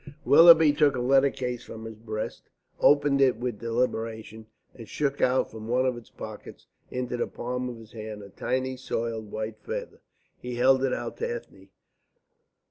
Willoughby 0.25 0.73
took 0.73 0.95
a 0.95 0.99
letter 0.99 1.29
case 1.29 1.63
from 1.63 1.85
his 1.85 1.93
breast, 1.99 2.41
opened 2.79 3.21
it 3.21 3.37
with 3.37 3.59
deliberation, 3.59 4.47
and 4.73 4.89
shook 4.89 5.21
out 5.21 5.51
from 5.51 5.67
one 5.67 5.85
of 5.85 5.95
its 5.95 6.09
pockets 6.09 6.65
into 6.89 7.17
the 7.17 7.27
palm 7.27 7.69
of 7.69 7.77
his 7.77 7.91
hand 7.91 8.23
a 8.23 8.29
tiny, 8.29 8.77
soiled, 8.77 9.31
white 9.31 9.59
feather. 9.59 10.01
He 10.39 10.55
held 10.55 10.83
it 10.83 10.91
out 10.91 11.17
to 11.17 11.31
Ethne. 11.31 11.69